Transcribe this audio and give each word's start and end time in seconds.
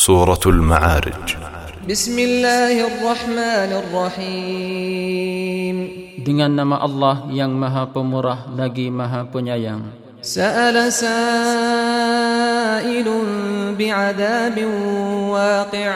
سورة 0.00 0.44
المعارج 0.46 1.36
بسم 1.88 2.16
الله 2.18 2.76
الرحمن 2.86 3.70
الرحيم 3.82 5.76
Dengan 6.20 6.52
nama 6.52 6.84
Allah 6.84 7.24
yang 7.32 7.56
maha 7.56 7.88
pemurah 7.88 8.44
lagi 8.52 8.92
maha 8.92 9.24
penyayang 9.24 9.88
سأل 10.20 10.92
سائل 10.92 11.08
بعذاب 13.72 14.56
واقع 15.32 15.92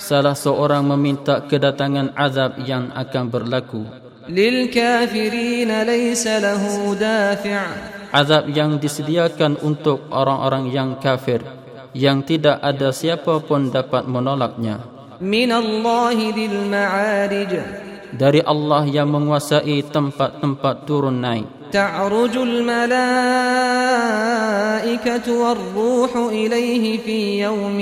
Salah 0.00 0.32
seorang 0.32 0.88
meminta 0.88 1.44
kedatangan 1.44 2.16
azab 2.16 2.64
yang 2.64 2.96
akan 2.96 3.28
berlaku 3.28 3.84
للكافرين 4.32 5.68
ليس 5.84 6.24
له 6.26 6.64
دافع 6.96 7.62
Azab 8.08 8.48
yang 8.48 8.80
disediakan 8.80 9.60
untuk 9.60 10.08
orang-orang 10.08 10.72
yang 10.72 10.96
kafir 10.96 11.57
Yang 11.94 12.18
tidak 12.26 12.58
ada 12.58 12.88
siapa 12.90 13.38
pun 13.44 13.70
dapat 13.70 14.06
menolaknya 14.10 14.94
من 15.20 15.52
الله 15.52 16.16
ذي 16.34 16.46
المعارج 16.46 17.52
Dari 18.14 18.38
Allah 18.46 18.86
yang 18.86 19.10
menguasai 19.10 19.82
tempat-tempat 19.90 20.86
turun 20.86 21.18
naik 21.18 21.46
تعرج 21.74 22.34
الملائكة 22.38 22.86
والروح 25.26 26.16
إليه 26.30 26.98
في 27.02 27.42
يوم 27.42 27.78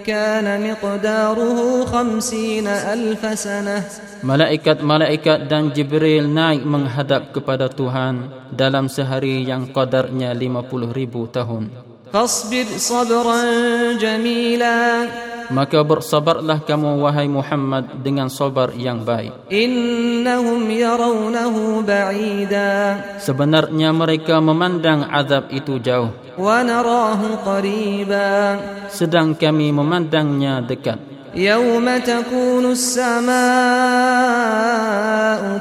كان 0.00 0.48
مقداره 0.70 1.84
خمسين 1.84 2.66
ألف 2.66 3.38
سنة 3.38 3.84
Malaikat-malaikat 4.20 5.48
dan 5.48 5.72
Jibril 5.72 6.28
naik 6.28 6.60
menghadap 6.64 7.32
kepada 7.32 7.72
Tuhan 7.72 8.28
dalam 8.52 8.88
sehari 8.88 9.44
yang 9.48 9.72
qadarnya 9.72 10.36
50 10.36 10.92
ribu 10.92 11.24
tahun. 11.24 11.72
Fasbir 12.15 12.79
sabran 12.79 13.99
jamila 13.99 15.03
Maka 15.51 15.83
bersabarlah 15.83 16.63
kamu 16.63 17.03
wahai 17.03 17.27
Muhammad 17.27 17.91
dengan 17.99 18.31
sabar 18.31 18.71
yang 18.71 19.03
baik. 19.03 19.35
Innahum 19.51 20.63
yarawnahu 20.63 21.83
ba'ida. 21.83 22.97
Sebenarnya 23.19 23.91
mereka 23.91 24.39
memandang 24.39 25.05
azab 25.11 25.51
itu 25.51 25.75
jauh. 25.83 26.15
Wa 26.39 26.63
narahu 26.63 27.35
qariba. 27.43 28.57
Sedang 28.87 29.35
kami 29.35 29.75
memandangnya 29.75 30.63
dekat. 30.63 31.14
يوم 31.34 31.86
تكون 31.98 32.64
السماء 32.74 33.30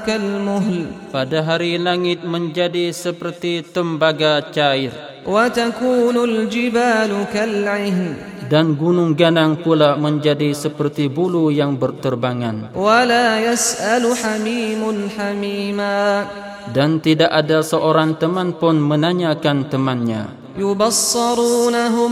كالمهل 0.07 0.85
Pada 1.09 1.41
hari 1.41 1.81
langit 1.81 2.21
menjadi 2.25 2.93
seperti 2.93 3.61
tembaga 3.65 4.41
cair 4.49 4.89
وتكون 5.25 6.15
الجبال 6.17 7.11
كالعهن 7.33 8.13
dan 8.49 8.73
gunung 8.73 9.13
ganang 9.13 9.61
pula 9.61 9.93
menjadi 9.93 10.57
seperti 10.57 11.05
bulu 11.05 11.53
yang 11.53 11.77
berterbangan 11.77 12.73
ولا 12.73 13.37
يسأل 13.37 14.01
حميم 14.09 14.81
حميما 15.13 16.25
dan 16.73 16.97
tidak 17.01 17.29
ada 17.33 17.61
seorang 17.65 18.17
teman 18.17 18.53
pun 18.57 18.77
menanyakan 18.77 19.69
temannya. 19.69 20.29
يبصرونهم 20.57 22.11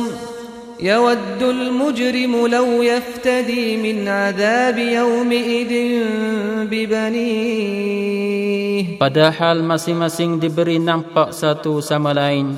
يود 0.82 1.42
المجرم 1.42 2.48
لو 2.48 2.82
يفتدي 2.82 3.78
من 3.78 4.08
عذاب 4.08 4.78
يومئذ 4.78 5.74
ببنيه 6.70 8.38
Padahal 8.98 9.62
masing-masing 9.62 10.42
diberi 10.42 10.78
nampak 10.82 11.30
satu 11.34 11.82
sama 11.86 12.14
lain. 12.14 12.58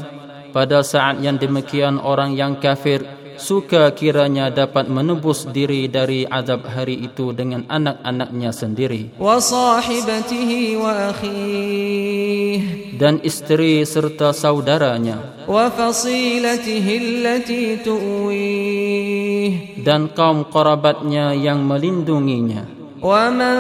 Pada 0.55 0.83
saat 0.83 1.19
yang 1.23 1.35
demikian 1.39 1.99
orang 1.99 2.31
yang 2.35 2.59
kafir 2.59 3.03
suka 3.39 3.87
kiranya 3.95 4.51
dapat 4.51 4.91
menebus 4.91 5.47
diri 5.47 5.87
dari 5.87 6.27
azab 6.27 6.67
hari 6.67 7.07
itu 7.07 7.31
dengan 7.31 7.63
anak-anaknya 7.71 8.51
sendiri 8.51 9.15
وصاحبته 9.15 10.51
وأخيه 10.77 12.61
dan 12.99 13.23
isteri 13.23 13.87
serta 13.87 14.35
saudaranya 14.35 15.47
وفصيلته 15.47 16.85
التي 16.85 17.87
تؤويه 17.87 19.51
dan 19.87 20.11
kaum 20.11 20.43
kerabatnya 20.51 21.31
yang 21.31 21.63
melindunginya 21.63 22.67
ومن 22.99 23.55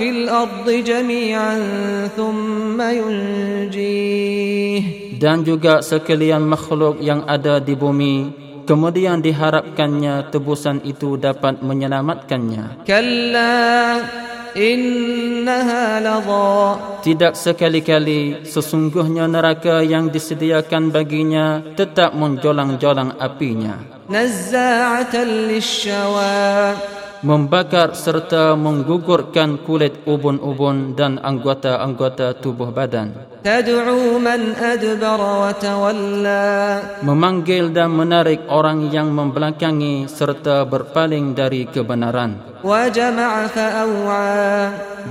في 0.00 0.08
الأرض 0.10 0.64
جميعا 0.64 1.54
ثم 2.16 2.80
ينجيه 2.80 4.82
dan 5.20 5.44
juga 5.44 5.84
sekalian 5.84 6.48
makhluk 6.48 6.96
yang 7.04 7.20
ada 7.28 7.60
di 7.60 7.76
bumi 7.76 8.43
kemudian 8.65 9.21
diharapkannya 9.21 10.33
tebusan 10.33 10.81
itu 10.83 11.15
dapat 11.15 11.61
menyelamatkannya. 11.61 12.83
Kalla 12.83 13.53
innaha 14.57 16.01
ladha. 16.01 16.51
Tidak 17.05 17.37
sekali-kali 17.37 18.43
sesungguhnya 18.43 19.29
neraka 19.29 19.85
yang 19.85 20.09
disediakan 20.09 20.89
baginya 20.89 21.61
tetap 21.77 22.17
menjolang-jolang 22.17 23.15
apinya. 23.21 23.77
Nazza'atan 24.09 25.53
lishawaa 25.53 27.04
membakar 27.25 27.97
serta 27.97 28.53
menggugurkan 28.53 29.65
kulit 29.65 30.05
ubun-ubun 30.05 30.93
dan 30.93 31.17
anggota-anggota 31.17 32.37
tubuh 32.37 32.69
badan. 32.69 33.17
Memanggil 37.01 37.73
dan 37.73 37.89
menarik 37.97 38.45
orang 38.45 38.93
yang 38.93 39.09
membelakangi 39.09 40.05
serta 40.05 40.69
berpaling 40.69 41.33
dari 41.33 41.65
kebenaran. 41.65 42.61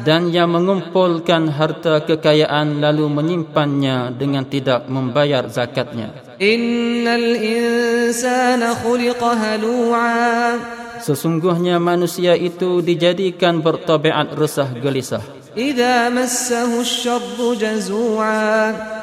Dan 0.06 0.22
yang 0.30 0.50
mengumpulkan 0.54 1.50
harta 1.50 2.02
kekayaan 2.02 2.78
lalu 2.78 3.06
menyimpannya 3.10 4.14
dengan 4.14 4.46
tidak 4.46 4.86
membayar 4.86 5.46
zakatnya. 5.50 6.14
Innal 6.38 7.38
insana 7.38 8.74
khuliqa 8.74 9.30
halu'a. 9.38 10.83
Sesungguhnya 11.04 11.76
manusia 11.76 12.32
itu 12.32 12.80
dijadikan 12.80 13.60
bertabiat 13.60 14.32
resah 14.40 14.72
gelisah. 14.72 15.20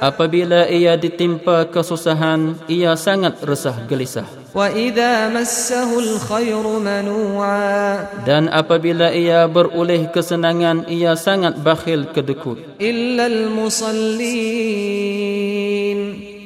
Apabila 0.01 0.65
ia 0.65 0.97
ditimpa 0.97 1.69
kesusahan, 1.69 2.57
ia 2.65 2.97
sangat 2.97 3.37
resah 3.45 3.85
gelisah. 3.85 4.25
Dan 8.25 8.49
apabila 8.49 9.13
ia 9.13 9.45
beroleh 9.45 10.09
kesenangan, 10.09 10.89
ia 10.89 11.13
sangat 11.13 11.61
bakhil 11.61 12.09
kedekut. 12.09 12.81
Illal 12.81 13.53
musallin 13.53 14.71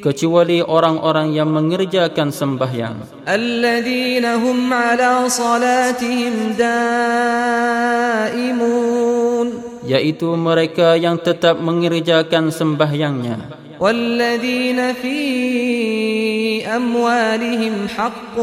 Kecuali 0.04 0.64
orang-orang 0.64 1.36
yang 1.36 1.52
mengerjakan 1.52 2.32
sembahyang. 2.32 3.28
الذين 3.28 4.24
هم 4.24 4.72
على 4.72 5.28
صلاتهم 5.28 6.56
دائمون 8.40 9.46
Yaitu 9.84 10.32
mereka 10.40 10.96
yang 10.96 11.20
tetap 11.20 11.60
mengerjakan 11.60 12.48
sembahyangnya. 12.48 13.60
والذين 13.80 14.92
في 15.00 15.20
أموالهم 16.68 17.88
حق 17.88 18.36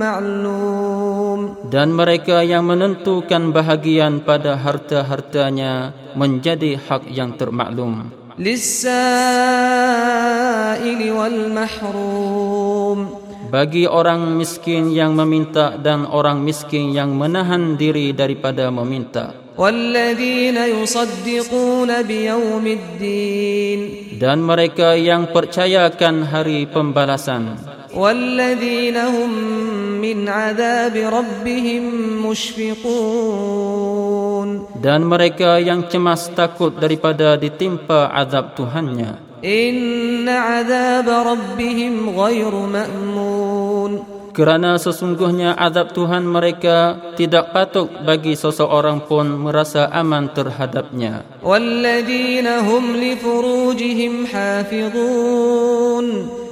معلوم 0.00 1.40
Dan 1.68 1.92
mereka 1.92 2.40
yang 2.40 2.64
menentukan 2.68 3.52
bahagian 3.52 4.20
pada 4.24 4.56
harta-hartanya 4.56 5.92
menjadi 6.16 6.80
hak 6.80 7.08
yang 7.12 7.36
termaklum. 7.36 8.19
للسائل 8.38 9.00
والمحروم 11.12 12.98
Bagi 13.46 13.86
orang 13.86 14.34
miskin 14.34 14.90
yang 14.90 15.14
meminta 15.14 15.78
dan 15.78 16.02
orang 16.02 16.42
miskin 16.42 16.90
yang 16.90 17.14
menahan 17.14 17.78
diri 17.78 18.10
daripada 18.10 18.74
meminta. 18.74 19.46
والذين 19.56 20.56
يصدقون 20.56 21.90
بيوم 22.02 22.64
الدين 22.66 23.80
Dan 24.20 24.42
mereka 24.44 24.98
yang 24.98 25.30
percayakan 25.30 26.26
hari 26.26 26.66
pembalasan. 26.68 27.56
والذين 27.96 28.96
هم 28.96 29.30
من 30.00 30.28
عذاب 30.28 30.96
ربهم 30.96 31.82
مشفقون 33.56 34.48
Dan 34.76 35.08
mereka 35.08 35.56
yang 35.58 35.88
cemas 35.88 36.28
takut 36.36 36.76
daripada 36.76 37.34
ditimpa 37.40 38.12
azab 38.12 38.54
Tuhannya. 38.54 39.26
إن 39.44 40.28
عذاب 40.28 41.08
ربهم 41.08 42.10
غير 42.20 42.50
مأمون 42.50 44.16
Kerana 44.36 44.76
sesungguhnya 44.76 45.56
azab 45.56 45.96
Tuhan 45.96 46.28
mereka 46.28 47.08
tidak 47.16 47.56
patut 47.56 47.88
bagi 48.04 48.36
seseorang 48.36 49.08
pun 49.08 49.24
merasa 49.32 49.88
aman 49.88 50.28
terhadapnya. 50.28 51.24
والذين 51.40 52.44
هم 52.44 52.84
لفروجهم 53.00 54.12
حافظون 54.28 56.06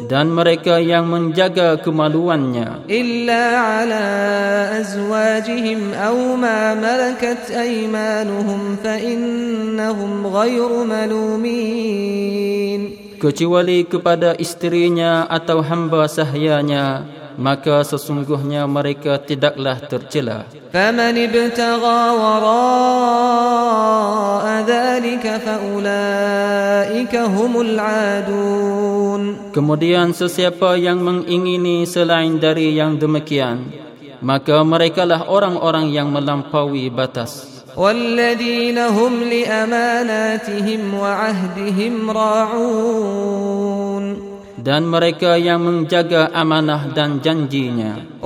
dan 0.09 0.33
mereka 0.33 0.81
yang 0.81 1.06
menjaga 1.06 1.77
kemaluannya. 1.77 2.89
Illa 2.89 3.44
ala 3.85 4.06
azwajihim 4.81 5.94
aw 5.94 6.17
ma 6.33 6.73
malakat 6.73 7.53
aymanuhum 7.53 8.81
fa 8.81 8.97
innahum 8.97 10.25
ghayru 10.25 10.81
malumin. 10.89 12.81
Kecuali 13.21 13.85
kepada 13.85 14.33
isterinya 14.33 15.29
atau 15.29 15.61
hamba 15.61 16.09
sahayanya 16.09 17.05
maka 17.38 17.82
sesungguhnya 17.82 18.66
mereka 18.70 19.19
tidaklah 19.19 19.78
tercela 19.82 20.46
فمن 20.75 21.14
ابتغى 21.31 22.00
وراء 22.19 23.64
ذلك 24.66 25.25
فأولئك 25.46 27.14
هم 27.14 27.52
العادون 27.61 29.20
kemudian 29.55 30.11
sesiapa 30.11 30.75
yang 30.75 30.99
mengingini 30.99 31.87
selain 31.87 32.43
dari 32.43 32.75
yang 32.75 32.99
demikian 32.99 33.70
maka 34.19 34.66
merekalah 34.66 35.31
orang-orang 35.31 35.94
yang 35.94 36.11
melampaui 36.11 36.90
batas 36.90 37.55
والذين 37.75 38.78
هم 38.78 39.22
لأماناتهم 39.22 40.94
وعهدهم 40.94 42.11
راعون 42.11 44.05
dan 44.59 44.83
mereka 44.91 45.39
yang 45.39 45.63
menjaga 45.63 46.27
amanah 46.35 46.91
dan 46.91 47.23
janjinya. 47.23 48.19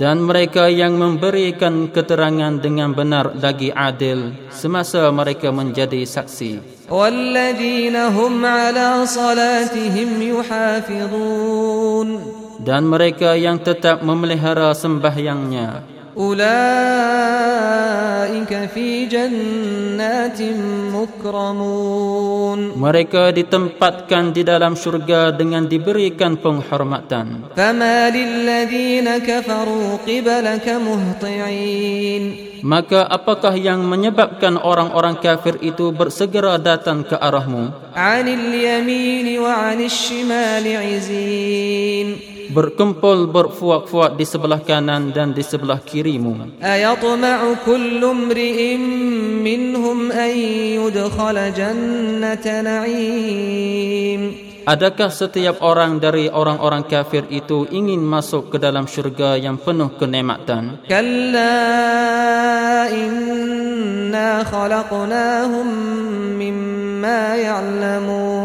dan 0.00 0.16
mereka 0.24 0.64
yang 0.72 0.96
memberikan 0.96 1.92
keterangan 1.92 2.56
dengan 2.56 2.96
benar 2.96 3.36
lagi 3.36 3.68
adil 3.72 4.32
semasa 4.48 5.08
mereka 5.12 5.52
menjadi 5.52 6.04
saksi. 6.04 6.80
dan 12.60 12.82
mereka 12.84 13.30
yang 13.36 13.56
tetap 13.60 14.04
memelihara 14.04 14.72
sembahyangnya. 14.76 15.99
Ulaika 16.20 16.68
fi 18.68 19.08
jannatin 19.08 20.92
mukramun 20.92 22.76
Mereka 22.76 23.32
ditempatkan 23.32 24.36
di 24.36 24.44
dalam 24.44 24.76
syurga 24.76 25.32
dengan 25.32 25.64
diberikan 25.64 26.36
penghormatan. 26.36 27.56
Fama 27.56 28.12
lilladhina 28.12 29.24
kafaru 29.24 29.96
qibalaka 30.04 30.76
muhti'in 30.76 32.52
Maka 32.68 33.08
apakah 33.08 33.56
yang 33.56 33.80
menyebabkan 33.88 34.60
orang-orang 34.60 35.16
kafir 35.24 35.56
itu 35.64 35.88
bersegera 35.88 36.60
datang 36.60 37.00
ke 37.00 37.16
arahmu? 37.16 37.72
Anil 37.96 38.52
yamini 38.52 39.40
wa 39.40 39.72
anil 39.72 39.88
shimali 39.88 40.76
izin 41.00 41.79
berkumpul 42.50 43.30
berfuak-fuak 43.30 44.18
di 44.18 44.26
sebelah 44.26 44.60
kanan 44.60 45.14
dan 45.14 45.30
di 45.30 45.42
sebelah 45.46 45.78
kirimu. 45.78 46.58
Ayatma'u 46.58 47.62
kullu 47.62 48.10
mri'in 48.30 48.82
minhum 49.40 50.10
an 50.10 50.32
yudkhala 50.76 51.54
jannata 51.54 52.60
na'im. 52.66 54.50
Adakah 54.68 55.08
setiap 55.08 55.64
orang 55.64 55.98
dari 55.98 56.28
orang-orang 56.28 56.84
kafir 56.84 57.24
itu 57.32 57.64
ingin 57.72 58.04
masuk 58.04 58.52
ke 58.52 58.58
dalam 58.60 58.84
syurga 58.84 59.40
yang 59.40 59.56
penuh 59.56 59.96
kenikmatan? 59.96 60.84
Kalla 60.84 61.56
inna 62.92 64.44
khalaqnahum 64.44 65.66
mimma 66.36 67.40
ya'lamun 67.40 68.39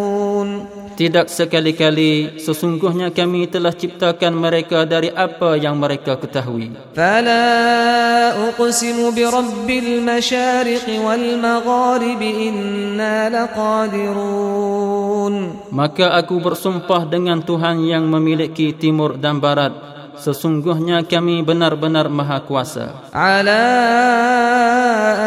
tidak 0.95 1.27
sekali-kali 1.27 2.39
sesungguhnya 2.39 3.11
kami 3.11 3.51
telah 3.51 3.75
ciptakan 3.75 4.31
mereka 4.31 4.87
dari 4.87 5.11
apa 5.11 5.59
yang 5.59 5.75
mereka 5.75 6.15
ketahui. 6.15 6.71
Fala 6.95 8.31
uqsimu 8.47 9.11
bi 9.11 9.27
rabbil 9.27 9.99
masyariq 9.99 10.87
wal 11.03 11.35
magharibi 11.35 12.47
inna 12.47 13.27
laqadirun. 13.27 15.35
Maka 15.75 16.15
aku 16.15 16.39
bersumpah 16.39 17.11
dengan 17.11 17.43
Tuhan 17.43 17.83
yang 17.83 18.07
memiliki 18.07 18.71
timur 18.71 19.19
dan 19.19 19.43
barat 19.43 19.94
sesungguhnya 20.19 21.03
kami 21.07 21.43
benar-benar 21.43 22.09
maha 22.11 22.39
kuasa 22.43 23.09
ala 23.11 23.65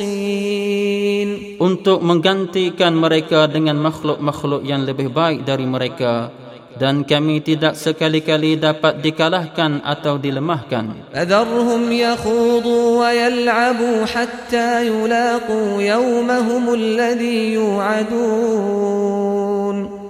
untuk 1.58 2.02
menggantikan 2.02 2.94
mereka 2.94 3.46
dengan 3.50 3.76
makhluk-makhluk 3.78 4.62
yang 4.66 4.82
lebih 4.86 5.10
baik 5.10 5.42
dari 5.46 5.66
mereka 5.66 6.30
dan 6.74 7.06
kami 7.06 7.38
tidak 7.38 7.78
sekali-kali 7.78 8.58
dapat 8.58 8.98
dikalahkan 8.98 9.82
atau 9.86 10.18
dilemahkan. 10.18 11.14
Adarhum 11.14 11.86
yakhudu 11.86 12.98
wa 12.98 13.14
yal'abu 13.14 14.02
hatta 14.02 14.82
yulaqu 14.82 15.78
yawmahum 15.78 16.74
alladhi 16.74 17.54
yu'adun. 17.54 19.43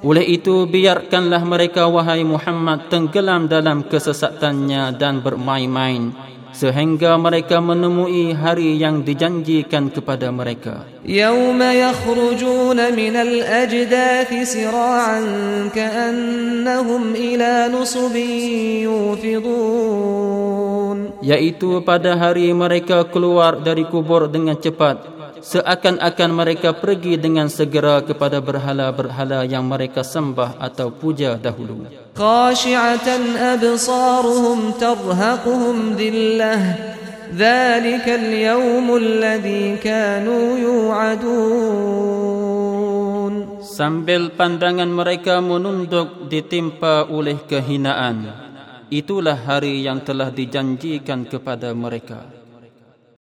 Oleh 0.05 0.37
itu 0.37 0.69
biarkanlah 0.69 1.41
mereka 1.49 1.89
wahai 1.89 2.29
Muhammad 2.29 2.93
tenggelam 2.93 3.49
dalam 3.49 3.89
kesesatannya 3.89 5.01
dan 5.01 5.25
bermain-main 5.25 6.13
sehingga 6.55 7.19
mereka 7.19 7.59
menemui 7.59 8.37
hari 8.37 8.79
yang 8.79 9.03
dijanjikan 9.03 9.91
kepada 9.91 10.31
mereka. 10.31 10.87
Yauma 11.03 11.75
yakhrujun 11.75 12.79
min 12.95 13.17
al-ajdath 13.17 14.31
sira'an 14.45 15.73
ka'annahum 15.73 17.17
ila 17.17 17.73
nusubin 17.73 18.87
yufidun. 18.87 20.15
Yaitu 21.25 21.83
pada 21.83 22.15
hari 22.15 22.53
mereka 22.55 23.09
keluar 23.11 23.59
dari 23.65 23.89
kubur 23.89 24.29
dengan 24.31 24.61
cepat 24.61 25.14
seakan-akan 25.44 26.32
mereka 26.32 26.72
pergi 26.76 27.20
dengan 27.20 27.48
segera 27.52 28.00
kepada 28.04 28.40
berhala-berhala 28.40 29.44
yang 29.44 29.68
mereka 29.68 30.04
sembah 30.04 30.60
atau 30.60 30.92
puja 30.92 31.36
dahulu. 31.36 31.88
خاشعة 32.20 33.08
أبصارهم 33.56 34.60
ترهقهم 34.76 35.96
ذلة 35.96 36.56
ذلك 37.32 38.06
اليوم 38.10 38.88
الذي 38.96 39.80
كانوا 39.80 40.46
يوعدون 40.60 42.20
Sambil 43.80 44.36
pandangan 44.36 44.92
mereka 44.92 45.40
menunduk 45.40 46.28
ditimpa 46.28 47.08
oleh 47.08 47.40
kehinaan. 47.48 48.28
Itulah 48.92 49.40
hari 49.40 49.88
yang 49.88 50.04
telah 50.04 50.28
dijanjikan 50.36 51.24
kepada 51.24 51.72
mereka. 51.72 52.33